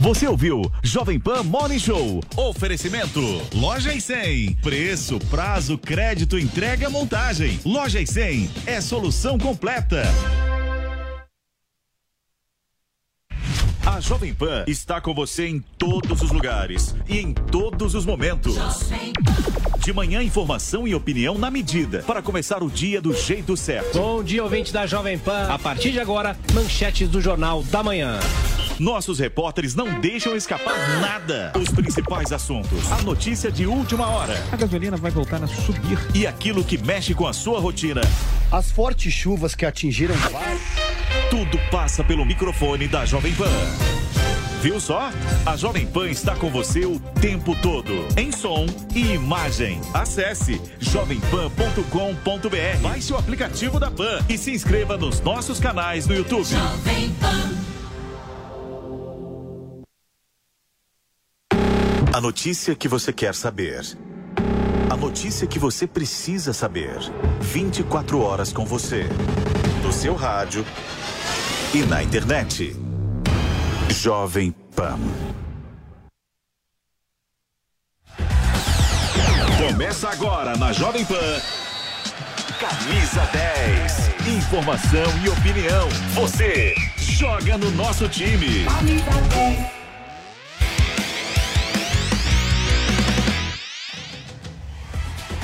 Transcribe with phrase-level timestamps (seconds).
[0.00, 2.22] Você ouviu Jovem Pan Morning Show.
[2.34, 3.20] Oferecimento.
[3.54, 4.54] Loja e 100.
[4.62, 7.60] Preço, prazo, crédito, entrega, montagem.
[7.66, 10.02] Loja e 100 é solução completa.
[13.84, 18.56] A Jovem Pan está com você em todos os lugares e em todos os momentos.
[19.80, 23.98] De manhã, informação e opinião na medida para começar o dia do jeito certo.
[23.98, 25.46] Bom dia, ouvinte da Jovem Pan.
[25.50, 28.18] A partir de agora, manchetes do Jornal da Manhã.
[28.80, 31.52] Nossos repórteres não deixam escapar nada.
[31.54, 34.32] Os principais assuntos, a notícia de última hora.
[34.50, 35.98] A gasolina vai voltar a subir.
[36.14, 38.00] E aquilo que mexe com a sua rotina.
[38.50, 40.14] As fortes chuvas que atingiram
[41.28, 43.52] Tudo passa pelo microfone da Jovem Pan.
[44.62, 45.10] Viu só?
[45.44, 49.78] A Jovem Pan está com você o tempo todo, em som e imagem.
[49.92, 56.46] Acesse jovempan.com.br, baixe o aplicativo da Pan e se inscreva nos nossos canais no YouTube.
[56.46, 57.59] Jovem Pan.
[62.20, 63.80] A notícia que você quer saber.
[64.90, 66.98] A notícia que você precisa saber.
[67.40, 69.06] 24 horas com você.
[69.82, 70.62] No seu rádio
[71.72, 72.76] e na internet.
[73.88, 74.98] Jovem Pan.
[79.56, 81.40] Começa agora na Jovem Pan.
[82.60, 84.36] Camisa 10.
[84.36, 85.88] Informação e opinião.
[86.12, 88.66] Você joga no nosso time.
[88.66, 89.79] Camisa 10.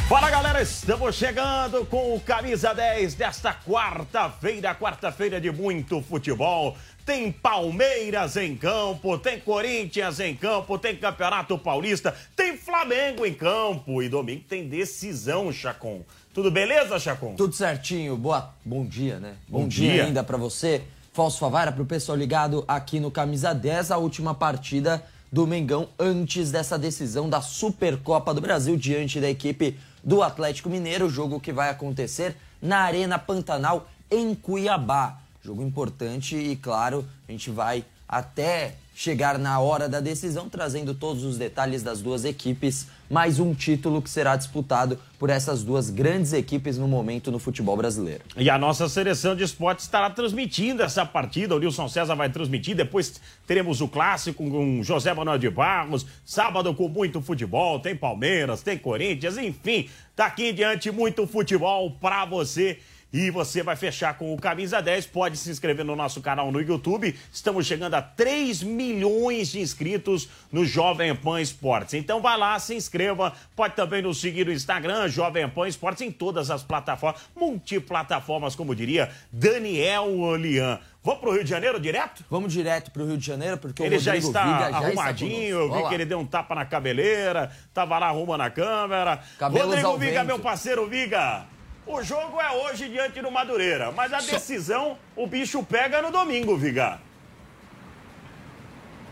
[0.08, 6.76] Fala galera, estamos chegando com o Camisa 10 desta quarta-feira, quarta-feira de muito futebol.
[7.04, 14.00] Tem Palmeiras em campo, tem Corinthians em campo, tem Campeonato Paulista, tem Flamengo em campo
[14.00, 16.02] e domingo tem decisão, Chacon.
[16.32, 17.34] Tudo beleza, Chacon?
[17.34, 18.16] Tudo certinho.
[18.16, 19.34] Boa, bom dia, né?
[19.48, 19.92] Bom, bom dia.
[19.92, 20.82] dia ainda para você.
[21.12, 26.52] Falso Favara, pro pessoal ligado aqui no Camisa 10, a última partida do Mengão antes
[26.52, 29.76] dessa decisão da Supercopa do Brasil diante da equipe
[30.06, 35.18] do Atlético Mineiro, jogo que vai acontecer na Arena Pantanal em Cuiabá.
[35.42, 41.22] Jogo importante e, claro, a gente vai até chegar na hora da decisão, trazendo todos
[41.22, 42.88] os detalhes das duas equipes.
[43.10, 47.76] Mais um título que será disputado por essas duas grandes equipes no momento no futebol
[47.76, 48.22] brasileiro.
[48.38, 51.54] E a nossa seleção de esportes estará transmitindo essa partida.
[51.54, 52.74] O Nilson César vai transmitir.
[52.74, 56.06] Depois teremos o clássico com José Manuel de Barros.
[56.24, 57.78] Sábado com muito futebol.
[57.78, 59.90] Tem Palmeiras, tem Corinthians, enfim.
[60.16, 62.78] Daqui em diante, muito futebol para você
[63.16, 65.06] e você vai fechar com o Camisa 10.
[65.06, 67.18] Pode se inscrever no nosso canal no YouTube.
[67.32, 71.94] Estamos chegando a 3 milhões de inscritos no Jovem Pan Esportes.
[71.94, 73.32] Então vai lá, se inscreva.
[73.56, 78.74] Pode também nos seguir no Instagram, Jovem Pan Esportes, em todas as plataformas, multiplataformas, como
[78.74, 80.78] diria Daniel Olian.
[81.02, 82.22] Vamos pro Rio de Janeiro direto?
[82.28, 85.56] Vamos direto pro Rio de Janeiro, porque ele o já está Viga arrumadinho.
[85.56, 89.22] eu vi que ele deu um tapa na cabeleira, tava lá arrumando a câmera.
[89.38, 90.26] Cabelos Rodrigo Viga, vento.
[90.26, 91.55] meu parceiro Viga.
[91.86, 96.56] O jogo é hoje diante do Madureira, mas a decisão o bicho pega no domingo,
[96.56, 96.98] Viga.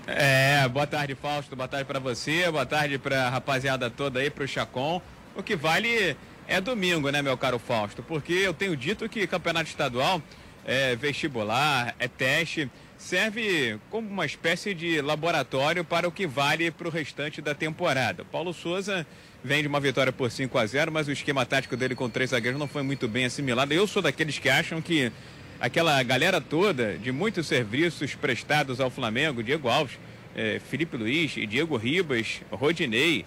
[0.08, 1.54] É, boa tarde, Fausto.
[1.54, 5.00] Boa tarde para você, boa tarde para a rapaziada toda aí, para o Chacon.
[5.36, 6.16] O que vale
[6.48, 8.02] é domingo, né, meu caro Fausto?
[8.02, 10.20] Porque eu tenho dito que campeonato estadual
[10.64, 12.68] é vestibular, é teste,
[12.98, 18.24] serve como uma espécie de laboratório para o que vale para o restante da temporada.
[18.24, 19.06] Paulo Souza
[19.44, 22.30] vem de uma vitória por 5 a 0 mas o esquema tático dele com três
[22.30, 23.74] zagueiros não foi muito bem assimilado.
[23.74, 25.12] Eu sou daqueles que acham que
[25.60, 29.98] aquela galera toda de muitos serviços prestados ao Flamengo, Diego Alves,
[30.34, 33.26] eh, Felipe Luiz, Diego Ribas, Rodinei,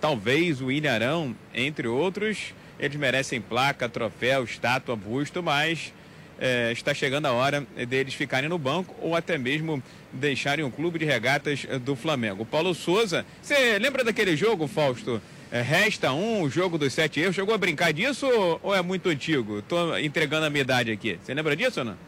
[0.00, 5.94] talvez o Ilharão, entre outros, eles merecem placa, troféu, estátua, busto, mas
[6.40, 9.80] eh, está chegando a hora deles ficarem no banco ou até mesmo
[10.12, 12.44] deixarem o clube de regatas do Flamengo.
[12.44, 15.22] Paulo Souza, você lembra daquele jogo, Fausto?
[15.52, 17.34] É, resta um, o jogo dos sete erros.
[17.34, 18.26] Chegou a brincar disso
[18.62, 19.58] ou, é muito antigo?
[19.58, 21.18] Estou entregando a minha idade aqui.
[21.22, 21.98] Você lembra disso ou não?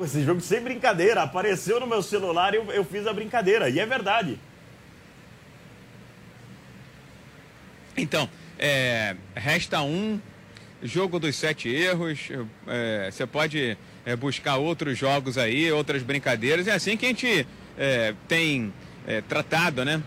[0.00, 1.22] Esse jogo sem brincadeira.
[1.22, 3.68] Apareceu no meu celular e eu, eu fiz a brincadeira.
[3.68, 4.38] E é verdade.
[7.94, 8.26] Então,
[8.58, 10.18] é, resta um,
[10.82, 12.30] jogo dos sete erros.
[12.66, 13.76] É, você pode
[14.06, 16.66] é, buscar outros jogos aí, outras brincadeiras.
[16.68, 17.46] É assim que a gente
[17.76, 18.72] é, tem
[19.06, 20.02] é, tratado, né?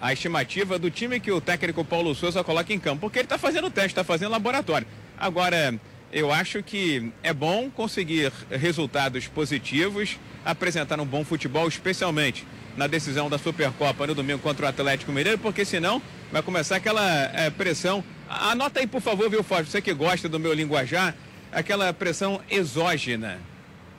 [0.00, 3.38] A estimativa do time que o técnico Paulo Souza coloca em campo, porque ele está
[3.38, 4.86] fazendo teste, está fazendo laboratório.
[5.18, 5.78] Agora,
[6.12, 12.46] eu acho que é bom conseguir resultados positivos, apresentar um bom futebol, especialmente
[12.76, 16.00] na decisão da Supercopa no domingo contra o Atlético Mineiro, porque senão
[16.30, 17.02] vai começar aquela
[17.34, 18.04] é, pressão.
[18.28, 21.14] Anota aí, por favor, viu, Fábio, você que gosta do meu linguajar,
[21.50, 23.40] aquela pressão exógena,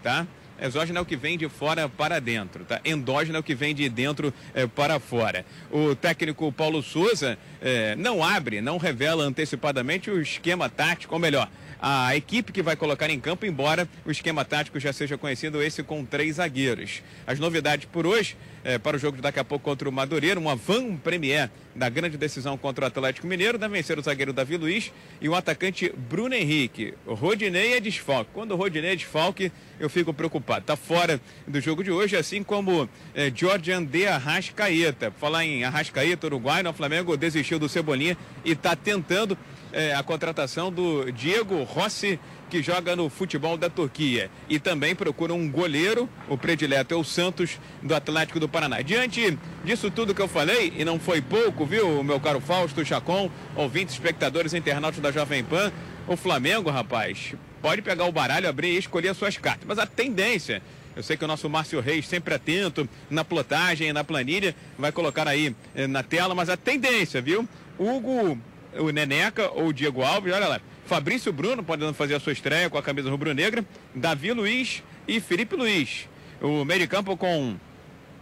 [0.03, 0.27] tá?
[0.62, 2.81] Exógeno é o que vem de fora para dentro, tá?
[2.83, 5.45] Endógeno é o que vem de dentro é, para fora.
[5.71, 11.50] O técnico Paulo Souza é, não abre, não revela antecipadamente o esquema tático, ou melhor,
[11.80, 15.83] a equipe que vai colocar em campo, embora o esquema tático já seja conhecido, esse
[15.83, 17.03] com três zagueiros.
[17.25, 20.39] As novidades por hoje, é, para o jogo de daqui a pouco contra o Madureira,
[20.39, 24.57] uma van premier da grande decisão contra o Atlético Mineiro, deve vencer o zagueiro Davi
[24.57, 26.95] Luiz e o atacante Bruno Henrique.
[27.06, 28.31] O Rodinei é desfalque.
[28.33, 30.46] Quando o Rodinei é desfalque, eu fico preocupado.
[30.55, 35.11] Está fora do jogo de hoje, assim como é, Jorge Andê Arrascaeta.
[35.11, 38.15] Falar em Arrascaeta, Uruguai, no Flamengo desistiu do Cebolinha
[38.45, 39.38] e está tentando
[39.73, 44.31] é, a contratação do Diego Rossi, que joga no futebol da Turquia.
[44.47, 48.81] E também procura um goleiro, o predileto é o Santos, do Atlético do Paraná.
[48.81, 53.29] Diante disso tudo que eu falei, e não foi pouco, viu, meu caro Fausto Chacon,
[53.55, 55.71] ouvintes, espectadores, internautas da Jovem Pan,
[56.07, 59.68] o Flamengo, rapaz, pode pegar o baralho, abrir e escolher as suas cartas.
[59.68, 60.62] Mas a tendência
[60.98, 65.27] eu sei que o nosso Márcio Reis, sempre atento na plotagem, na planilha, vai colocar
[65.27, 67.48] aí eh, na tela, mas a tendência, viu?
[67.77, 68.36] Hugo
[68.80, 70.62] o Neneca ou o Diego Alves, olha lá.
[70.88, 73.63] Fabrício Bruno podendo fazer a sua estreia com a camisa rubro-negra.
[73.94, 76.10] Davi Luiz e Felipe Luiz.
[76.42, 77.56] O meio de campo com.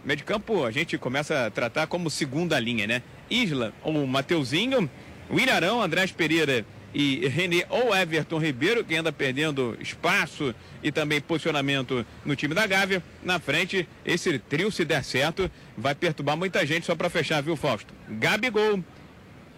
[0.04, 3.02] Meio de campo a gente começa a tratar como segunda linha, né?
[3.30, 4.88] Isla ou Mateuzinho,
[5.30, 6.64] William Arão, Andrés Pereira
[6.98, 12.66] e René ou Everton Ribeiro, que anda perdendo espaço e também posicionamento no time da
[12.66, 13.02] Gávea.
[13.22, 17.54] Na frente, esse trio, se der certo, vai perturbar muita gente só para fechar, viu,
[17.54, 17.92] Fausto?
[18.08, 18.82] Gabigol,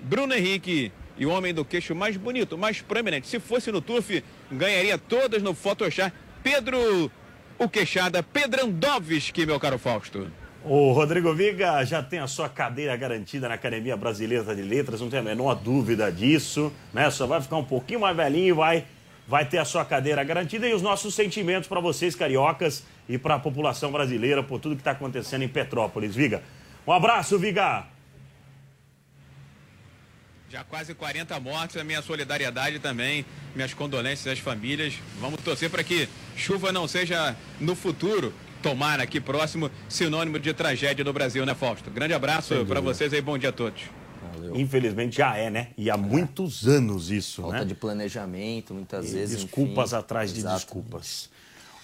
[0.02, 3.28] Bruno Henrique e o homem do queixo mais bonito, mais proeminente.
[3.28, 6.12] Se fosse no TUF, ganharia todas no Photoshop.
[6.42, 7.08] Pedro,
[7.56, 10.28] o queixada, Pedrandovski, meu caro Fausto.
[10.70, 15.08] O Rodrigo Viga já tem a sua cadeira garantida na Academia Brasileira de Letras, não
[15.08, 17.10] tem a menor dúvida disso, né?
[17.10, 18.84] Só vai ficar um pouquinho mais velhinho e vai,
[19.26, 23.36] vai ter a sua cadeira garantida e os nossos sentimentos para vocês, cariocas, e para
[23.36, 26.14] a população brasileira por tudo que está acontecendo em Petrópolis.
[26.14, 26.42] Viga,
[26.86, 27.86] um abraço, Viga!
[30.50, 33.24] Já quase 40 mortes, a minha solidariedade também,
[33.54, 34.98] minhas condolências às famílias.
[35.18, 36.06] Vamos torcer para que
[36.36, 41.90] chuva não seja no futuro, tomara aqui próximo, sinônimo de tragédia no Brasil, né, Fausto?
[41.90, 43.82] Grande abraço para vocês aí, bom dia a todos.
[44.34, 44.56] Valeu.
[44.56, 45.68] Infelizmente já é, né?
[45.76, 45.96] E há é.
[45.96, 47.64] muitos anos isso, Falta né?
[47.64, 49.42] de planejamento, muitas e vezes.
[49.42, 51.30] Desculpas enfim, atrás de desculpas.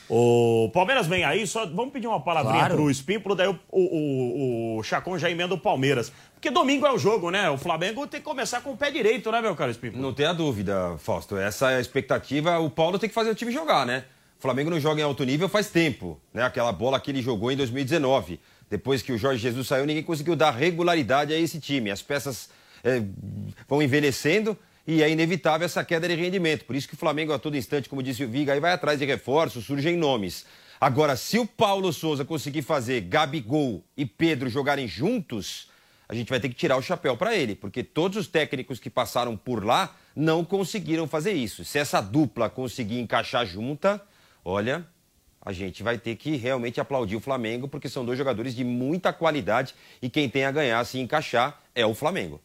[0.08, 2.74] O Palmeiras vem aí, só vamos pedir uma palavrinha claro.
[2.74, 6.12] pro Espímpolo, daí o, o, o, o Chacon já emenda o Palmeiras.
[6.34, 7.48] Porque domingo é o jogo, né?
[7.48, 10.02] O Flamengo tem que começar com o pé direito, né, meu caro Espímpolo?
[10.02, 11.38] Não tenha dúvida, Fausto.
[11.38, 12.58] Essa é a expectativa.
[12.58, 14.04] O Paulo tem que fazer o time jogar, né?
[14.44, 16.42] Flamengo não joga em alto nível faz tempo, né?
[16.42, 18.38] Aquela bola que ele jogou em 2019.
[18.68, 21.90] Depois que o Jorge Jesus saiu, ninguém conseguiu dar regularidade a esse time.
[21.90, 22.50] As peças
[22.84, 23.02] é,
[23.66, 24.54] vão envelhecendo
[24.86, 26.66] e é inevitável essa queda de rendimento.
[26.66, 28.98] Por isso que o Flamengo, a todo instante, como disse o Viga, aí vai atrás
[28.98, 30.44] de reforços, surgem nomes.
[30.78, 35.70] Agora, se o Paulo Souza conseguir fazer Gabigol e Pedro jogarem juntos,
[36.06, 38.90] a gente vai ter que tirar o chapéu para ele, porque todos os técnicos que
[38.90, 41.64] passaram por lá não conseguiram fazer isso.
[41.64, 44.02] Se essa dupla conseguir encaixar junta,
[44.44, 44.86] olha,
[45.40, 49.12] a gente vai ter que realmente aplaudir o Flamengo, porque são dois jogadores de muita
[49.12, 52.40] qualidade e quem tem a ganhar se encaixar é o Flamengo.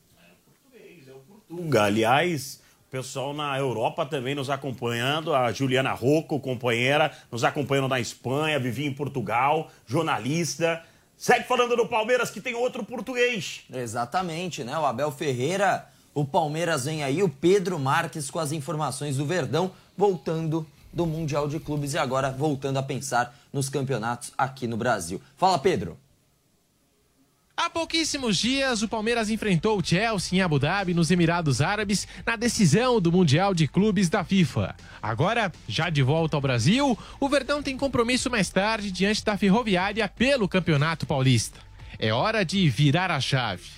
[1.49, 1.85] Tunga.
[1.85, 7.99] Aliás, o pessoal na Europa também nos acompanhando, a Juliana Rocco, companheira, nos acompanhando na
[7.99, 10.83] Espanha, vivia em Portugal, jornalista.
[11.17, 13.63] Segue falando do Palmeiras, que tem outro português.
[13.73, 14.77] Exatamente, né?
[14.77, 19.71] O Abel Ferreira, o Palmeiras vem aí, o Pedro Marques com as informações do Verdão,
[19.97, 25.21] voltando do Mundial de Clubes e agora voltando a pensar nos campeonatos aqui no Brasil.
[25.37, 25.97] Fala, Pedro.
[27.61, 32.37] Há pouquíssimos dias, o Palmeiras enfrentou o Chelsea em Abu Dhabi, nos Emirados Árabes, na
[32.37, 34.73] decisão do Mundial de Clubes da FIFA.
[35.01, 40.07] Agora, já de volta ao Brasil, o Verdão tem compromisso mais tarde diante da Ferroviária
[40.07, 41.59] pelo Campeonato Paulista.
[41.99, 43.69] É hora de virar a chave.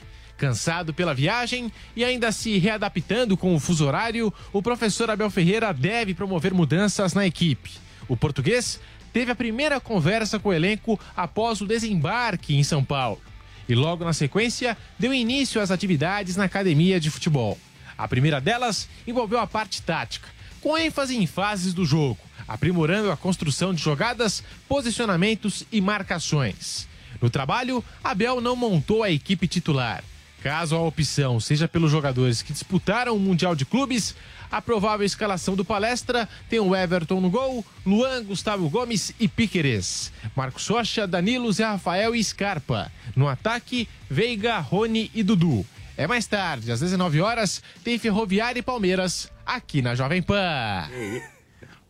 [0.41, 5.71] Cansado pela viagem e ainda se readaptando com o fuso horário, o professor Abel Ferreira
[5.71, 7.69] deve promover mudanças na equipe.
[8.07, 8.79] O português
[9.13, 13.21] teve a primeira conversa com o elenco após o desembarque em São Paulo
[13.69, 17.55] e logo na sequência deu início às atividades na academia de futebol.
[17.95, 20.27] A primeira delas envolveu a parte tática,
[20.59, 22.17] com ênfase em fases do jogo,
[22.47, 26.87] aprimorando a construção de jogadas, posicionamentos e marcações.
[27.21, 30.03] No trabalho, Abel não montou a equipe titular.
[30.41, 34.15] Caso a opção seja pelos jogadores que disputaram o Mundial de Clubes,
[34.51, 40.11] a provável escalação do palestra tem o Everton no gol, Luan, Gustavo Gomes e Piqueires.
[40.35, 42.91] Marcos Rocha, Danilo, Zé Rafael e Scarpa.
[43.15, 45.63] No ataque, Veiga, Rony e Dudu.
[45.95, 50.89] É mais tarde, às 19 horas, tem Ferroviária e Palmeiras aqui na Jovem Pan.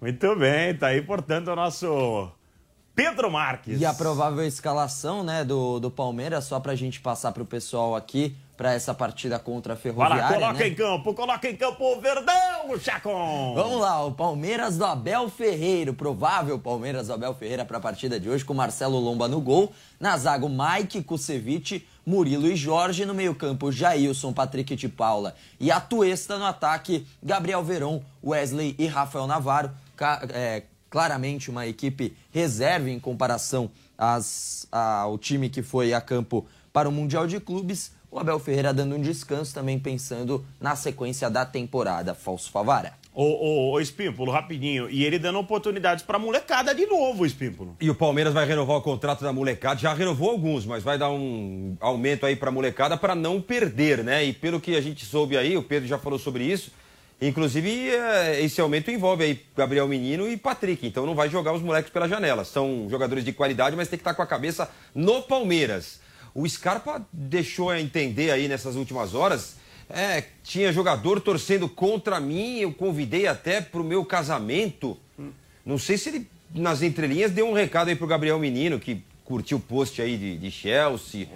[0.01, 2.29] Muito bem, tá aí, portanto, o nosso
[2.95, 3.79] Pedro Marques.
[3.79, 8.35] E a provável escalação né, do, do Palmeiras, só pra gente passar pro pessoal aqui,
[8.61, 10.17] para essa partida contra a Ferroviária.
[10.21, 10.67] Vai lá, coloca né?
[10.67, 13.55] em campo, coloca em campo o Verdão, Chacon.
[13.55, 17.81] Vamos lá, o Palmeiras do Abel Ferreira, o provável Palmeiras do Abel Ferreira para a
[17.81, 19.73] partida de hoje, com Marcelo Lomba no gol.
[19.99, 23.03] Na zaga, o Mike Kusevich, Murilo e Jorge.
[23.03, 26.37] No meio-campo, Jailson, Patrick de Paula e Atuesta.
[26.37, 29.71] No ataque, Gabriel Veron, Wesley e Rafael Navarro.
[29.95, 36.45] Ca é, claramente uma equipe reserva em comparação às, ao time que foi a campo
[36.71, 37.93] para o Mundial de Clubes.
[38.11, 42.13] O Abel Ferreira dando um descanso também pensando na sequência da temporada.
[42.13, 42.93] Falso Favara.
[43.13, 44.89] Ô, ô, ô Espímpolo, rapidinho.
[44.89, 47.77] E ele dando oportunidades pra molecada de novo, Espímpolo.
[47.79, 49.79] E o Palmeiras vai renovar o contrato da molecada.
[49.79, 54.25] Já renovou alguns, mas vai dar um aumento aí pra molecada para não perder, né?
[54.25, 56.71] E pelo que a gente soube aí, o Pedro já falou sobre isso.
[57.21, 60.87] Inclusive, é, esse aumento envolve aí Gabriel Menino e Patrick.
[60.87, 62.43] Então não vai jogar os moleques pela janela.
[62.43, 65.99] São jogadores de qualidade, mas tem que estar com a cabeça no Palmeiras.
[66.33, 69.57] O Scarpa deixou a entender aí nessas últimas horas.
[69.87, 74.97] É, tinha jogador torcendo contra mim, eu convidei até pro meu casamento.
[75.63, 79.57] Não sei se ele, nas entrelinhas, deu um recado aí pro Gabriel Menino, que curtiu
[79.57, 81.27] o post aí de, de Chelsea.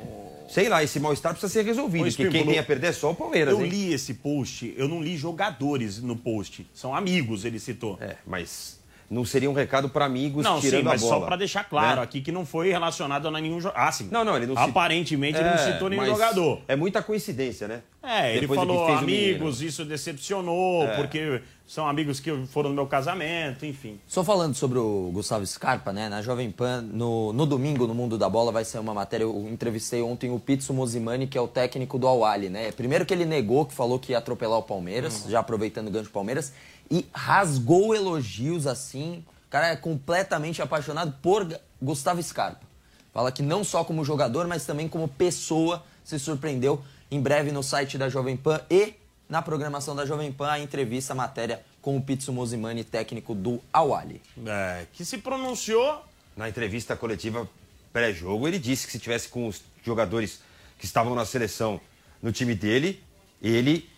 [0.47, 3.15] Sei lá, esse mal-estar precisa ser resolvido, porque quem tem a perder é só o
[3.15, 3.69] Palmeiras, Eu hein?
[3.69, 6.67] li esse post, eu não li jogadores no post.
[6.73, 7.97] São amigos, ele citou.
[7.99, 11.19] É, mas não seria um recado para amigos Não, sim, tirando mas a bola.
[11.21, 12.03] só pra deixar claro né?
[12.03, 13.79] aqui que não foi relacionado a nenhum jogador.
[13.87, 14.07] Ah, sim.
[14.11, 16.61] Não, não, ele não cita- Aparentemente ele não É, citou nenhum jogador.
[16.67, 17.81] É muita coincidência, né?
[18.01, 20.95] É, ele Depois que falou amigos, isso decepcionou, É.
[20.95, 23.99] porque são amigos que foram no meu casamento, enfim.
[24.07, 26.07] Só falando sobre o Gustavo Scarpa, né?
[26.07, 29.23] Na Jovem Pan, no, no domingo, no Mundo da Bola, vai ser uma matéria.
[29.23, 32.71] Eu entrevistei ontem o Pizzo Mosimani, que é o técnico do Awali, né?
[32.71, 36.05] Primeiro que ele negou, que falou que ia atropelar o Palmeiras, já aproveitando o gancho
[36.09, 36.53] do Palmeiras,
[36.89, 39.23] e rasgou elogios assim.
[39.47, 41.47] O cara é completamente apaixonado por
[41.81, 42.65] Gustavo Scarpa.
[43.13, 46.83] Fala que não só como jogador, mas também como pessoa se surpreendeu.
[47.09, 48.93] Em breve no site da Jovem Pan e
[49.29, 53.61] na programação da Jovem Pan a entrevista, a matéria com o Pizzo Mosimani, técnico do
[53.71, 54.21] Awali.
[54.45, 56.03] É, que se pronunciou.
[56.35, 57.47] Na entrevista coletiva
[57.93, 60.41] pré-jogo, ele disse que se tivesse com os jogadores
[60.77, 61.79] que estavam na seleção
[62.21, 63.01] no time dele,
[63.41, 63.89] ele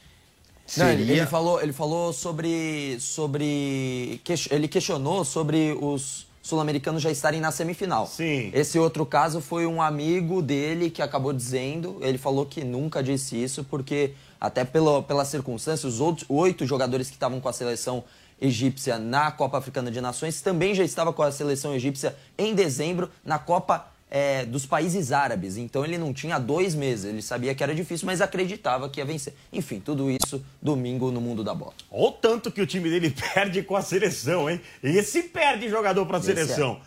[0.75, 1.01] Não, seria...
[1.01, 2.97] ele, ele falou, ele falou sobre.
[3.00, 4.21] sobre
[4.51, 8.07] ele questionou sobre os sul-americanos já estarem na semifinal.
[8.07, 8.51] Sim.
[8.53, 11.97] Esse outro caso foi um amigo dele que acabou dizendo.
[12.01, 17.07] Ele falou que nunca disse isso, porque, até pela, pela circunstância, os outros oito jogadores
[17.09, 18.03] que estavam com a seleção
[18.39, 23.09] egípcia na Copa Africana de Nações também já estava com a seleção egípcia em dezembro
[23.25, 25.57] na Copa é, dos países árabes.
[25.57, 27.05] Então ele não tinha dois meses.
[27.05, 29.33] Ele sabia que era difícil, mas acreditava que ia vencer.
[29.51, 31.73] Enfim, tudo isso domingo no mundo da bola.
[31.91, 34.61] Olha o tanto que o time dele perde com a seleção, hein?
[34.81, 36.35] Esse perde jogador pra Esse é.
[36.35, 36.79] seleção.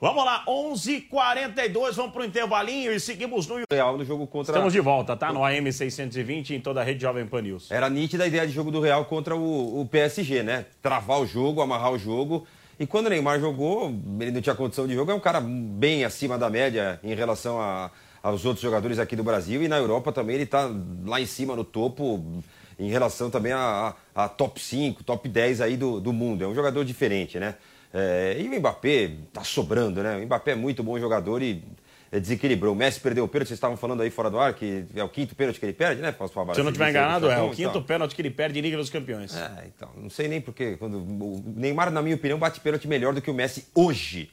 [0.00, 3.56] Vamos lá, 11:42, vamos pro intervalinho e seguimos no.
[3.68, 4.52] Real no jogo contra...
[4.52, 5.32] Estamos de volta, tá?
[5.32, 7.68] No AM 620 em toda a rede Jovem Pan News.
[7.68, 10.66] Era nítida a ideia de jogo do Real contra o, o PSG, né?
[10.80, 12.46] Travar o jogo, amarrar o jogo.
[12.78, 16.04] E quando o Neymar jogou, ele não tinha condição de jogo, é um cara bem
[16.04, 17.90] acima da média em relação a-
[18.22, 19.62] aos outros jogadores aqui do Brasil.
[19.62, 20.70] E na Europa também ele tá
[21.04, 22.42] lá em cima, no topo,
[22.78, 26.44] em relação também a, a- a top 5, top 10 aí do, do mundo.
[26.44, 27.56] É um jogador diferente, né?
[27.92, 30.16] É, e o Mbappé tá sobrando, né?
[30.16, 31.64] O Mbappé é muito bom jogador e
[32.12, 32.72] desequilibrou.
[32.72, 35.08] O Messi perdeu o pênalti, vocês estavam falando aí fora do ar, que é o
[35.08, 36.10] quinto pênalti que ele perde, né?
[36.12, 36.54] Posso falar?
[36.54, 37.82] Se eu não estiver enganado, é o quinto Então.
[37.82, 39.36] pênalti que ele perde em Liga dos Campeões.
[39.36, 40.76] É, então, não sei nem porque.
[40.76, 44.30] Quando, o Neymar, na minha opinião, bate pênalti melhor do que o Messi hoje.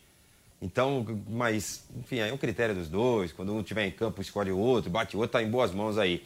[0.61, 3.31] Então, mas, enfim, aí é um critério dos dois.
[3.33, 5.97] Quando um estiver em campo, escolhe o outro, bate o outro, tá em boas mãos
[5.97, 6.23] aí.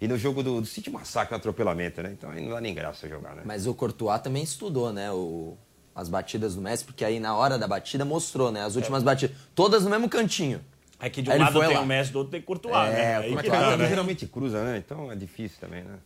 [0.00, 2.10] E no jogo do, do City massacre, atropelamento, né?
[2.16, 3.42] Então aí não dá nem graça jogar, né?
[3.44, 5.10] Mas o Courtois também estudou, né?
[5.12, 5.56] O,
[5.94, 8.62] as batidas do Messi, porque aí na hora da batida mostrou, né?
[8.64, 9.36] As últimas batidas.
[9.54, 10.60] Todas no mesmo cantinho.
[11.02, 11.80] É que de um Aí lado tem lá.
[11.80, 13.18] o Messi, do outro tem Courtois, É, né?
[13.18, 13.88] o Aí que Courtois dá, cada um né?
[13.88, 14.78] geralmente cruza, né?
[14.78, 15.96] Então é difícil também, né?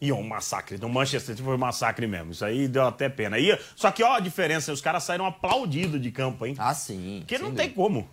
[0.00, 0.78] E um massacre.
[0.78, 2.32] No Manchester City foi um massacre mesmo.
[2.32, 3.38] Isso aí deu até pena.
[3.38, 6.54] E, só que, ó, a diferença, os caras saíram aplaudidos de campo, hein?
[6.58, 7.18] Ah, sim.
[7.20, 7.62] Porque não dúvida.
[7.62, 8.08] tem como.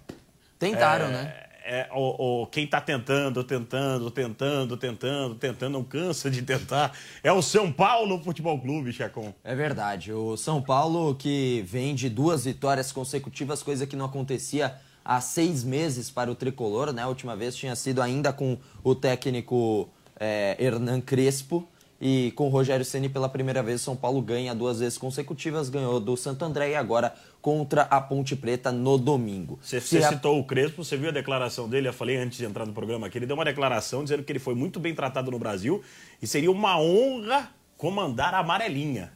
[0.60, 1.34] Tentaram, É, né?
[1.70, 6.92] É, o, o- quem tá tentando, tentando, tentando, tentando, tentando, não cansa de tentar.
[7.24, 9.34] É o São Paulo Futebol Clube, Chacon.
[9.44, 10.13] É verdade.
[10.13, 14.75] O São Paulo que vem de duas vitórias consecutivas, coisa que não acontecia
[15.07, 17.01] há seis meses para o tricolor, né?
[17.03, 21.67] A última vez tinha sido ainda com o técnico é, Hernan Crespo.
[21.99, 25.99] E com o Rogério Ceni pela primeira vez, São Paulo ganha duas vezes consecutivas, ganhou
[25.99, 29.57] do Santo André e agora contra a Ponte Preta no domingo.
[29.63, 31.87] Você a- citou o Crespo, você viu a declaração dele?
[31.87, 33.17] Eu falei antes de entrar no programa aqui.
[33.17, 35.81] Ele deu uma declaração dizendo que ele foi muito bem tratado no Brasil
[36.21, 39.11] e seria uma honra comandar a amarelinha.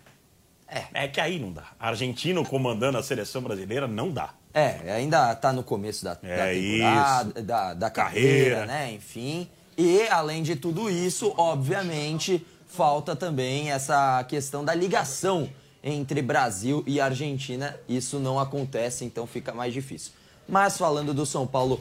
[0.68, 1.04] É.
[1.04, 1.66] É que aí não dá.
[1.80, 4.34] Argentino comandando a seleção brasileira não dá.
[4.54, 8.66] É, ainda tá no começo da, É da temporada, da, da carreira, Carreira.
[8.66, 8.92] né?
[8.94, 9.50] Enfim.
[9.78, 15.50] E, além de tudo isso, obviamente, falta também essa questão da ligação
[15.84, 17.78] entre Brasil e Argentina.
[17.88, 20.12] Isso não acontece, então fica mais difícil.
[20.48, 21.80] Mas falando do São Paulo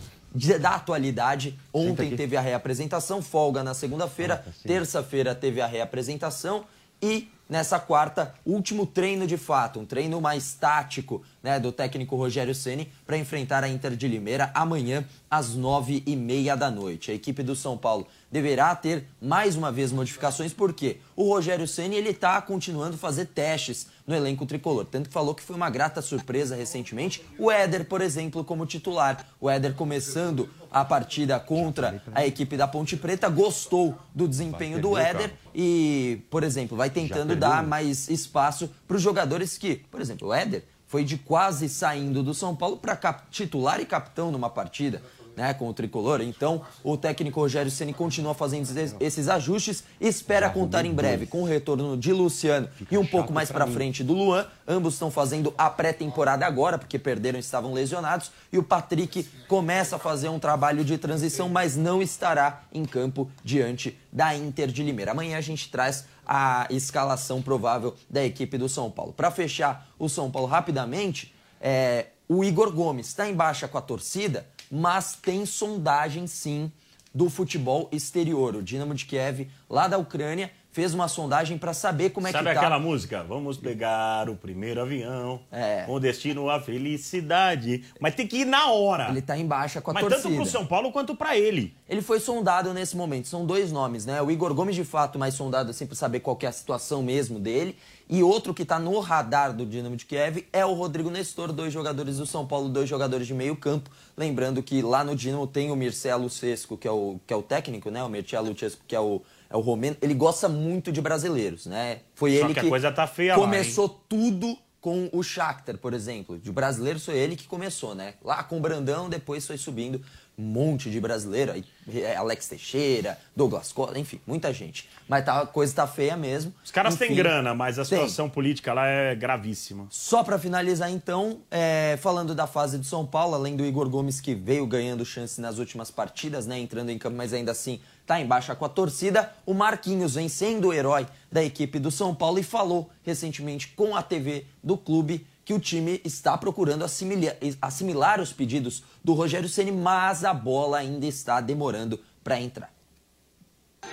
[0.61, 6.65] da atualidade, ontem teve a reapresentação, folga na segunda-feira, terça-feira teve a reapresentação
[7.03, 12.55] e nessa quarta, último treino de fato, um treino mais tático né, do técnico Rogério
[12.55, 17.11] Ceni para enfrentar a Inter de Limeira amanhã às nove e meia da noite.
[17.11, 20.53] A equipe do São Paulo deverá ter mais uma vez modificações.
[20.53, 25.13] Porque o Rogério Ceni ele está continuando a fazer testes no elenco tricolor, tanto que
[25.13, 29.25] falou que foi uma grata surpresa recentemente o Éder, por exemplo, como titular.
[29.41, 34.97] O Éder começando a partida contra a equipe da Ponte Preta gostou do desempenho do
[34.97, 40.29] Éder e, por exemplo, vai tentando dar mais espaço para os jogadores que, por exemplo,
[40.29, 42.97] o Éder foi de quase saindo do São Paulo para
[43.31, 45.01] titular e capitão numa partida.
[45.41, 46.21] Né, com o tricolor.
[46.21, 48.69] Então, o técnico Rogério Ceni continua fazendo
[49.01, 53.33] esses- ajustes e espera contar em breve com o retorno de Luciano e um pouco
[53.33, 54.47] mais para frente do Luan.
[54.69, 58.31] Ambos estão fazendo a pré-temporada agora, porque perderam e estavam lesionados.
[58.53, 63.31] E o Patrick começa a fazer um trabalho de transição, mas não estará em campo
[63.43, 65.13] diante da Inter de Limeira.
[65.13, 69.15] Amanhã a gente traz a escalação provável da equipe do São Paulo.
[69.15, 73.81] Para fechar o São Paulo rapidamente, é, o Igor Gomes está em baixa com a
[73.81, 76.71] torcida, mas tem sondagem sim
[77.13, 78.55] do futebol exterior.
[78.55, 82.47] O Dinamo de Kiev, lá da Ucrânia, fez uma sondagem para saber como é Sabe
[82.49, 82.61] que tá.
[82.61, 83.25] aquela música?
[83.25, 85.83] Vamos pegar o primeiro avião É.
[85.87, 87.85] com destino à felicidade.
[88.01, 89.09] Mas tem que ir na hora.
[89.11, 90.23] Ele tá em baixa com a Mas torcida.
[90.23, 91.75] tanto pro São Paulo quanto pra ele.
[91.91, 93.27] Ele foi sondado nesse momento.
[93.27, 94.23] São dois nomes, né?
[94.23, 97.41] O Igor Gomes, de fato, mais sondado assim para saber qual é a situação mesmo
[97.41, 97.77] dele.
[98.09, 101.73] E outro que está no radar do Dinamo de Kiev é o Rodrigo Nestor, dois
[101.73, 103.91] jogadores do São Paulo, dois jogadores de meio campo.
[104.17, 107.43] Lembrando que lá no Dinamo tem o Mircea Lucescu, que é o, que é o
[107.43, 108.05] técnico, né?
[108.05, 109.21] O Mircea Lucescu, que é o,
[109.51, 109.97] é o romeno.
[110.01, 112.03] Ele gosta muito de brasileiros, né?
[112.15, 115.77] Foi Só ele que que, a coisa tá feia lá, começou tudo com o Shakhtar,
[115.77, 116.39] por exemplo.
[116.39, 118.15] De brasileiro foi ele que começou, né?
[118.25, 120.01] Lá com o Brandão, depois foi subindo
[120.41, 121.53] um monte de brasileiro,
[121.93, 124.89] é, Alex Teixeira, Douglas Costa, enfim, muita gente.
[125.07, 126.53] Mas tá, a coisa tá feia mesmo.
[126.65, 127.99] Os caras têm Enfim, grana, mas a tem.
[127.99, 129.87] situação política lá é gravíssima.
[129.91, 134.21] Só para finalizar, então, é, falando da fase de São Paulo, além do Igor Gomes
[134.21, 138.21] que veio ganhando chance nas últimas partidas, né, entrando em campo, mas ainda assim tá
[138.21, 142.15] em baixa com a torcida, o Marquinhos vem sendo o herói da equipe do São
[142.15, 147.35] Paulo e falou recentemente com a TV do clube que o time está procurando assimilar,
[147.61, 152.73] assimilar os pedidos do Rogério Ceni, mas a bola ainda está demorando para entrar.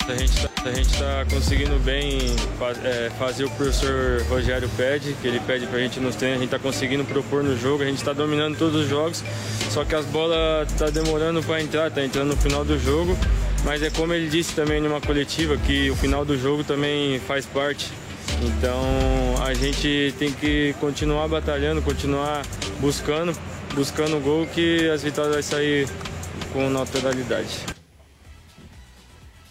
[0.08, 2.20] A gente, tá, a gente tá conseguindo bem
[2.84, 6.38] é, fazer o que o professor Rogério pede, que ele pede pra gente nos treinos,
[6.38, 9.24] a gente tá conseguindo propor no jogo, a gente tá dominando todos os jogos,
[9.72, 13.18] só que as bolas tá demorando para entrar, tá entrando no final do jogo,
[13.66, 17.48] mas é como ele disse também numa coletiva, que o final do jogo também faz
[17.48, 17.92] parte.
[18.42, 22.44] Então a gente tem que continuar batalhando, continuar
[22.80, 23.34] buscando,
[23.74, 25.88] buscando o gol que as vitórias vai sair
[26.54, 27.50] com naturalidade.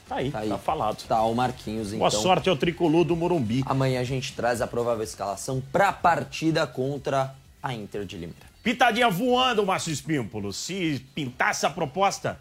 [0.09, 0.61] Tá aí, Tá tá, aí.
[0.63, 1.03] falado.
[1.09, 1.99] Tá o Marquinhos, então.
[1.99, 3.65] Boa sorte ao tricolor do Morumbi.
[3.67, 8.47] Amanhã a gente traz a provável escalação para a partida contra a Inter de Limeira.
[8.63, 10.53] Pitadinha voando, Márcio Espímpolo.
[10.53, 12.39] Se pintar essa proposta,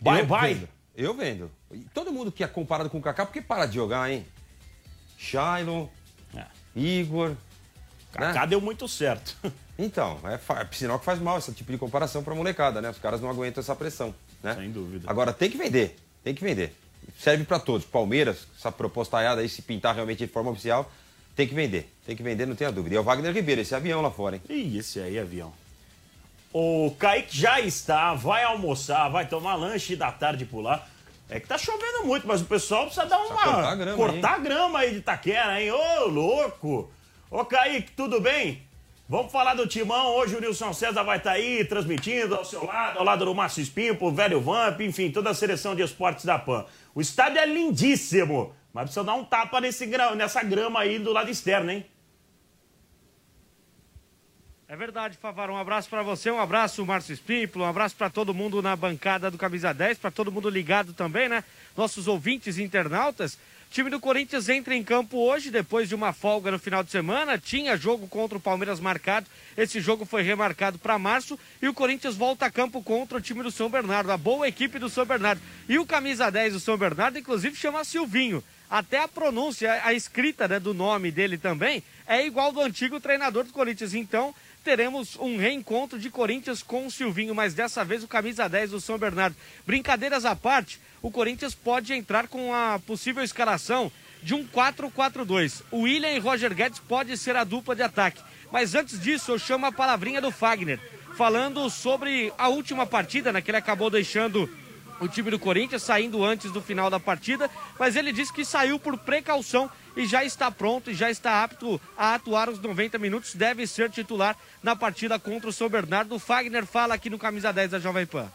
[0.00, 0.54] vai, eu vai.
[0.54, 0.68] Vendo.
[0.96, 1.50] Eu vendo.
[1.72, 4.26] E todo mundo que é comparado com o Kaká, por que para de jogar, hein?
[5.22, 5.86] Shailon,
[6.36, 6.44] É.
[6.74, 7.36] Igor.
[8.12, 8.46] Kaká né?
[8.46, 9.36] deu muito certo.
[9.78, 12.90] Então, é, é sinal que faz mal esse tipo de comparação pra molecada, né?
[12.90, 14.54] Os caras não aguentam essa pressão, né?
[14.54, 15.10] Sem dúvida.
[15.10, 16.76] Agora tem que vender, tem que vender.
[17.18, 17.86] Serve pra todos.
[17.86, 20.92] Palmeiras, essa proposta aí, se pintar realmente de forma oficial,
[21.34, 21.90] tem que vender.
[22.06, 22.94] Tem que vender, não tenha dúvida.
[22.94, 24.42] E é o Wagner Ribeiro, esse avião lá fora, hein?
[24.48, 25.52] Ih, esse aí, avião.
[26.52, 30.86] O Kaique já está, vai almoçar, vai tomar lanche da tarde por lá.
[31.28, 33.42] É que tá chovendo muito, mas o pessoal precisa dar uma.
[33.42, 35.70] cortar a grama cortar aí, a grama aí de Itaquera, hein?
[35.70, 36.90] Ô, louco!
[37.30, 38.62] Ô, Kaique, tudo bem?
[39.08, 40.14] Vamos falar do timão.
[40.16, 43.62] Hoje o Nilson César vai estar aí transmitindo ao seu lado, ao lado do Márcio
[43.62, 46.64] Espimpo, o velho Vamp, enfim, toda a seleção de esportes da PAN.
[46.94, 51.30] O estádio é lindíssimo, mas precisa dar um tapa nesse nessa grama aí do lado
[51.30, 51.84] externo, hein?
[54.72, 55.52] É verdade, Favara.
[55.52, 59.30] Um abraço para você, um abraço, Márcio Espímpolo, um abraço para todo mundo na bancada
[59.30, 61.44] do Camisa 10, para todo mundo ligado também, né?
[61.76, 63.34] Nossos ouvintes internautas.
[63.34, 63.38] O
[63.70, 67.36] time do Corinthians entra em campo hoje, depois de uma folga no final de semana.
[67.36, 69.26] Tinha jogo contra o Palmeiras marcado.
[69.58, 71.38] Esse jogo foi remarcado para março.
[71.60, 74.78] E o Corinthians volta a campo contra o time do São Bernardo, a boa equipe
[74.78, 75.42] do São Bernardo.
[75.68, 78.42] E o camisa 10 do São Bernardo, inclusive, chama Silvinho.
[78.72, 83.44] Até a pronúncia, a escrita né, do nome dele também é igual do antigo treinador
[83.44, 83.92] do Corinthians.
[83.92, 88.70] Então, teremos um reencontro de Corinthians com o Silvinho, mas dessa vez o camisa 10
[88.70, 89.36] do São Bernardo.
[89.66, 93.90] Brincadeiras à parte, o Corinthians pode entrar com a possível escalação
[94.22, 95.62] de um 4-4-2.
[95.70, 98.22] O William e Roger Guedes pode ser a dupla de ataque.
[98.50, 100.78] Mas antes disso, eu chamo a palavrinha do Fagner,
[101.16, 104.48] falando sobre a última partida, né, que ele acabou deixando
[105.02, 108.78] o time do Corinthians, saindo antes do final da partida, mas ele disse que saiu
[108.78, 113.34] por precaução e já está pronto e já está apto a atuar os 90 minutos,
[113.34, 116.14] deve ser titular na partida contra o São Bernardo.
[116.14, 118.26] O Fagner fala aqui no Camisa 10 da Jovem Pan.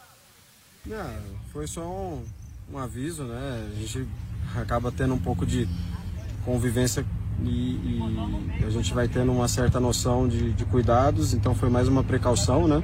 [0.84, 1.16] Não,
[1.52, 2.24] foi só um,
[2.72, 3.68] um aviso, né?
[3.72, 4.06] A gente
[4.56, 5.68] acaba tendo um pouco de
[6.44, 7.04] convivência
[7.42, 8.00] e,
[8.58, 12.02] e a gente vai tendo uma certa noção de, de, cuidados, então foi mais uma
[12.02, 12.82] precaução, né?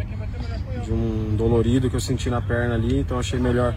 [0.82, 3.74] De um dolorido que eu senti na perna ali, então achei melhor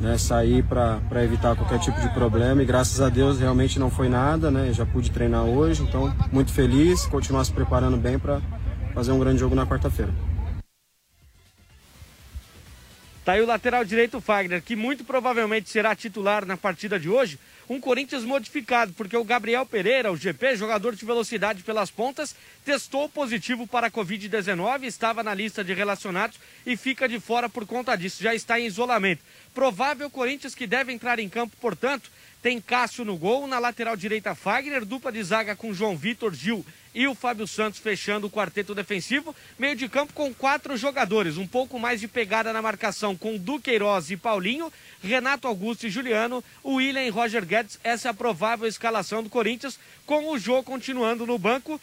[0.00, 4.08] né, sair para evitar qualquer tipo de problema e graças a Deus realmente não foi
[4.08, 4.72] nada, né?
[4.72, 8.40] Já pude treinar hoje, então muito feliz, continuar se preparando bem para
[8.94, 10.12] fazer um grande jogo na quarta-feira.
[13.24, 17.38] Tá aí o lateral direito Fagner, que muito provavelmente será titular na partida de hoje.
[17.68, 23.10] Um Corinthians modificado, porque o Gabriel Pereira, o GP, jogador de velocidade pelas pontas, testou
[23.10, 27.94] positivo para a Covid-19, estava na lista de relacionados e fica de fora por conta
[27.94, 29.22] disso, já está em isolamento.
[29.52, 32.10] Provável Corinthians que deve entrar em campo, portanto,
[32.42, 36.64] tem Cássio no gol, na lateral direita Fagner, dupla de zaga com João Vitor, Gil
[36.98, 39.32] e o Fábio Santos fechando o quarteto defensivo.
[39.56, 44.10] Meio de campo com quatro jogadores, um pouco mais de pegada na marcação com Duqueiroz
[44.10, 47.78] e Paulinho, Renato Augusto e Juliano, William e Roger Guedes.
[47.84, 51.80] Essa é a provável escalação do Corinthians, com o Jô continuando no banco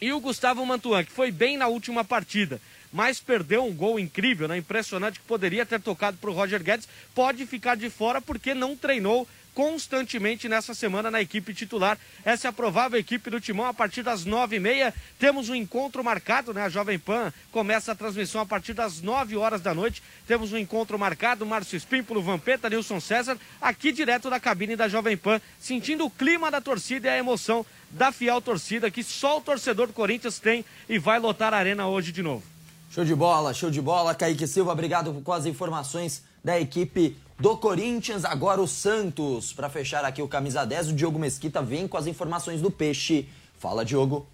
[0.00, 2.58] e o Gustavo Mantuan, que foi bem na última partida
[2.90, 4.56] mas perdeu um gol incrível, né?
[4.56, 6.88] Impressionante que poderia ter tocado para o Roger Guedes.
[7.12, 11.96] Pode ficar de fora porque não treinou constantemente nessa semana na equipe titular.
[12.24, 14.92] Essa é a provável equipe do Timão a partir das nove e meia.
[15.18, 16.62] Temos um encontro marcado, né?
[16.62, 20.02] A Jovem Pan começa a transmissão a partir das nove horas da noite.
[20.26, 25.16] Temos um encontro marcado, Márcio Espímpolo, Vampeta, Nilson César, aqui direto da cabine da Jovem
[25.16, 29.40] Pan, sentindo o clima da torcida e a emoção da fiel torcida que só o
[29.40, 32.42] torcedor do Corinthians tem e vai lotar a arena hoje de novo.
[32.90, 34.14] Show de bola, show de bola.
[34.14, 38.24] Kaique Silva, obrigado com as informações da equipe do Corinthians.
[38.24, 39.52] Agora o Santos.
[39.52, 43.28] Para fechar aqui o camisa 10, o Diogo Mesquita vem com as informações do Peixe.
[43.58, 44.26] Fala, Diogo.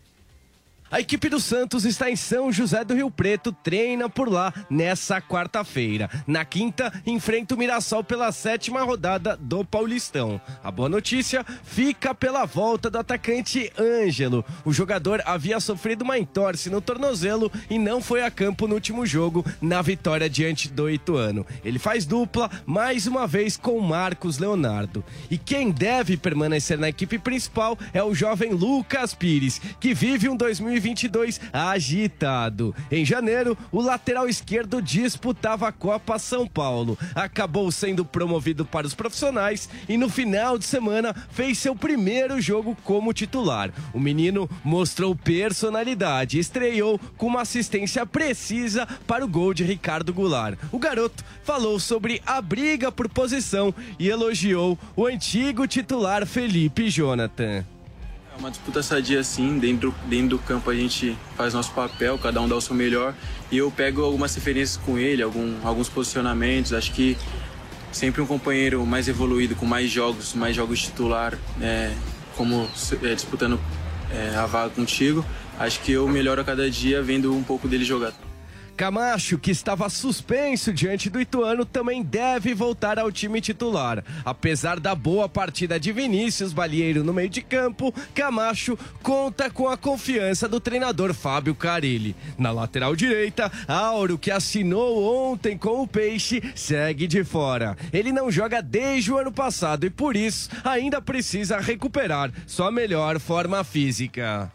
[0.92, 5.22] A equipe do Santos está em São José do Rio Preto, treina por lá nessa
[5.22, 6.11] quarta-feira.
[6.26, 10.40] Na quinta, enfrenta o Mirassol pela sétima rodada do Paulistão.
[10.64, 14.44] A boa notícia fica pela volta do atacante Ângelo.
[14.64, 19.07] O jogador havia sofrido uma entorse no tornozelo e não foi a campo no último
[19.07, 21.46] jogo, na vitória diante do Ituano.
[21.64, 25.05] Ele faz dupla mais uma vez com Marcos Leonardo.
[25.31, 30.37] E quem deve permanecer na equipe principal é o jovem Lucas Pires, que vive um
[30.37, 32.75] 2020 2022 agitado.
[32.90, 36.99] Em janeiro, o lateral esquerdo disputava a Copa São Paulo.
[37.14, 42.77] Acabou sendo promovido para os profissionais e no final de semana fez seu primeiro jogo
[42.83, 43.71] como titular.
[43.93, 50.59] O menino mostrou personalidade estreou com uma assistência precisa para o gol de Ricardo Goulart.
[50.73, 57.64] O garoto falou sobre a briga por posição e elogiou o antigo titular Felipe Jonathan
[58.40, 62.48] uma disputa sadia assim, dentro, dentro do campo a gente faz nosso papel, cada um
[62.48, 63.14] dá o seu melhor.
[63.53, 66.72] E eu pego algumas referências com ele, algum, alguns posicionamentos.
[66.72, 67.16] Acho que
[67.92, 71.92] sempre um companheiro mais evoluído, com mais jogos, mais jogos titular, é,
[72.35, 72.66] como
[73.03, 73.61] é, disputando
[74.11, 75.24] é, a vaga contigo.
[75.59, 78.12] Acho que eu melhoro a cada dia vendo um pouco dele jogar.
[78.81, 84.03] Camacho, que estava suspenso diante do Ituano, também deve voltar ao time titular.
[84.25, 89.77] Apesar da boa partida de Vinícius Balieiro no meio de campo, Camacho conta com a
[89.77, 92.16] confiança do treinador Fábio Carilli.
[92.38, 97.77] Na lateral direita, Auro, que assinou ontem com o Peixe, segue de fora.
[97.93, 103.21] Ele não joga desde o ano passado e por isso ainda precisa recuperar sua melhor
[103.21, 104.51] forma física.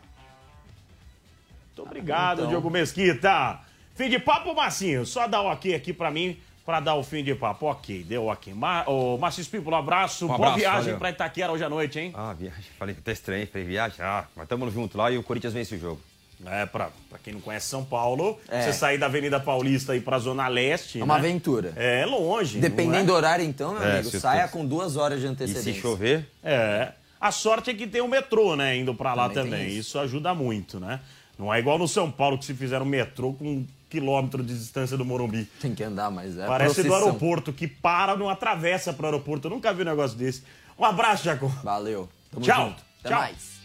[1.68, 2.50] Muito obrigado, então...
[2.50, 3.60] Diogo Mesquita.
[3.96, 5.06] Fim de papo, Marcinho?
[5.06, 7.68] Só dá o ok aqui pra mim para dar o fim de papo.
[7.68, 8.54] Ok, deu ok.
[8.54, 8.90] Mar...
[8.90, 10.28] Ô, Márcio Espímpolo, um abraço.
[10.28, 12.12] Um abraço Boa viagem pra Itaquera hoje à noite, hein?
[12.14, 12.64] Ah, viagem.
[12.78, 13.48] Falei que até estranho.
[13.48, 13.98] Falei, viagem.
[14.02, 16.02] Ah, mas tamo junto lá e o Corinthians vence o jogo.
[16.46, 18.64] É, pra, pra quem não conhece São Paulo, é.
[18.64, 21.00] você sair da Avenida Paulista e pra Zona Leste.
[21.00, 21.20] É uma né?
[21.22, 21.72] aventura.
[21.78, 22.60] É longe.
[22.60, 23.04] Dependendo é?
[23.06, 25.70] do horário, então, meu é, amigo, saia com duas horas de antecedência.
[25.70, 26.28] E se chover?
[26.44, 26.92] É.
[27.22, 28.76] A sorte é que tem o metrô, né?
[28.76, 29.52] Indo pra lá também.
[29.52, 29.68] também.
[29.70, 29.80] Isso.
[29.80, 31.00] isso ajuda muito, né?
[31.38, 35.06] Não é igual no São Paulo que se fizeram metrô com quilômetro de distância do
[35.06, 35.46] Morumbi.
[35.62, 37.00] Tem que andar, mas é Parece procissão.
[37.00, 39.48] do aeroporto, que para, não atravessa para o aeroporto.
[39.48, 40.44] Eu nunca vi um negócio desse.
[40.78, 41.48] Um abraço, Jaco.
[41.64, 42.10] Valeu.
[42.32, 42.68] Tamo Tchau.
[42.68, 42.84] Junto.
[43.00, 43.20] Até Tchau.
[43.20, 43.56] mais.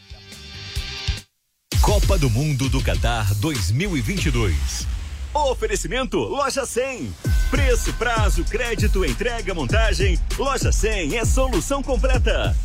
[1.80, 4.86] Copa do Mundo do Catar 2022.
[5.32, 7.12] Oferecimento Loja 100.
[7.50, 10.18] Preço, prazo, crédito, entrega, montagem.
[10.38, 12.56] Loja 100 é solução completa.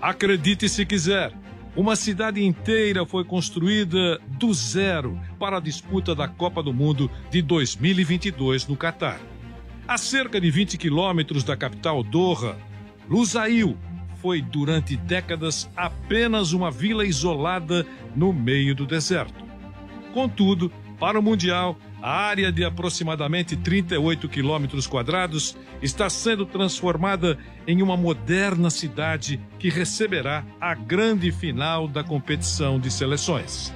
[0.00, 1.32] Acredite se quiser.
[1.76, 7.40] Uma cidade inteira foi construída do zero para a disputa da Copa do Mundo de
[7.40, 9.20] 2022 no Catar.
[9.86, 12.58] A cerca de 20 quilômetros da capital Doha,
[13.08, 13.78] Lusail
[14.16, 19.44] foi durante décadas apenas uma vila isolada no meio do deserto.
[20.12, 27.82] Contudo, para o Mundial, a área de aproximadamente 38 quilômetros quadrados está sendo transformada em
[27.82, 33.72] uma moderna cidade que receberá a grande final da competição de seleções.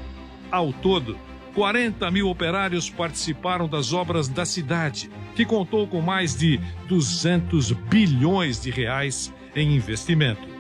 [0.51, 1.17] Ao todo,
[1.55, 8.61] 40 mil operários participaram das obras da cidade, que contou com mais de 200 bilhões
[8.61, 10.54] de reais em investimento.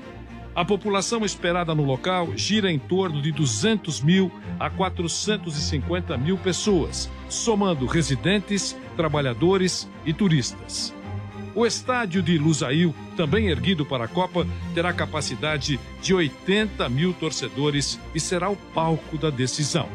[0.55, 7.11] A população esperada no local gira em torno de 200 mil a 450 mil pessoas,
[7.29, 10.95] somando residentes, trabalhadores e turistas.
[11.57, 17.99] O estádio de Lusail, também erguido para a Copa, terá capacidade de 80 mil torcedores
[18.15, 19.89] e será o palco da decisão.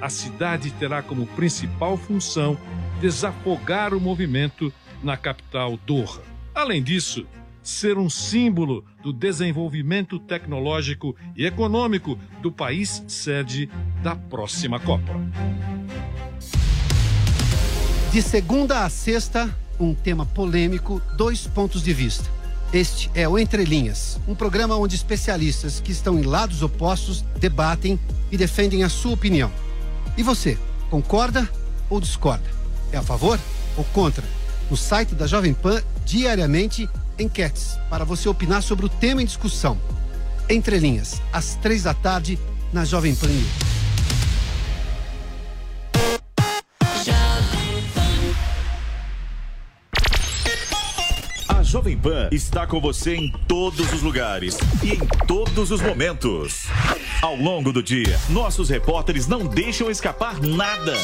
[0.00, 2.56] A cidade terá como principal função
[3.00, 6.22] desafogar o movimento na capital Doha.
[6.54, 7.26] Além disso,
[7.68, 13.68] ser um símbolo do desenvolvimento tecnológico e econômico do país sede
[14.02, 15.12] da próxima Copa.
[18.12, 22.30] De segunda a sexta, um tema polêmico, dois pontos de vista.
[22.72, 27.98] Este é o Entre Linhas, um programa onde especialistas que estão em lados opostos debatem
[28.30, 29.50] e defendem a sua opinião.
[30.16, 30.56] E você,
[30.88, 31.48] concorda
[31.90, 32.48] ou discorda?
[32.92, 33.40] É a favor
[33.76, 34.24] ou contra?
[34.70, 39.78] No site da Jovem Pan, diariamente, enquetes para você opinar sobre o tema em discussão.
[40.48, 42.38] Entre linhas, às três da tarde,
[42.72, 43.28] na Jovem Pan.
[51.48, 56.66] A Jovem Pan está com você em todos os lugares e em todos os momentos.
[57.22, 60.94] Ao longo do dia, nossos repórteres não deixam escapar nada.